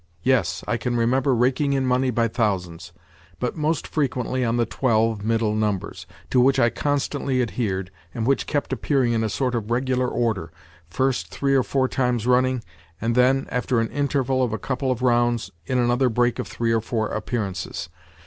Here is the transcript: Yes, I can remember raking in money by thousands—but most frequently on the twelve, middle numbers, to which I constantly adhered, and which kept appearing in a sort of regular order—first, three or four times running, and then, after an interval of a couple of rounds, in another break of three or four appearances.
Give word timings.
Yes, 0.23 0.63
I 0.67 0.77
can 0.77 0.95
remember 0.97 1.35
raking 1.35 1.73
in 1.73 1.85
money 1.85 2.09
by 2.09 2.27
thousands—but 2.27 3.55
most 3.55 3.85
frequently 3.87 4.43
on 4.43 4.57
the 4.57 4.65
twelve, 4.65 5.23
middle 5.23 5.53
numbers, 5.53 6.07
to 6.31 6.41
which 6.41 6.57
I 6.57 6.71
constantly 6.71 7.39
adhered, 7.39 7.91
and 8.11 8.25
which 8.25 8.47
kept 8.47 8.73
appearing 8.73 9.13
in 9.13 9.23
a 9.23 9.29
sort 9.29 9.53
of 9.53 9.69
regular 9.69 10.07
order—first, 10.07 11.27
three 11.27 11.53
or 11.53 11.61
four 11.61 11.87
times 11.87 12.25
running, 12.25 12.63
and 12.99 13.13
then, 13.13 13.45
after 13.51 13.79
an 13.79 13.89
interval 13.91 14.41
of 14.41 14.53
a 14.53 14.57
couple 14.57 14.91
of 14.91 15.03
rounds, 15.03 15.51
in 15.67 15.77
another 15.77 16.09
break 16.09 16.39
of 16.39 16.47
three 16.47 16.71
or 16.71 16.81
four 16.81 17.09
appearances. 17.09 17.87